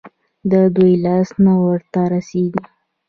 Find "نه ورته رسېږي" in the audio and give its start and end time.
1.45-2.63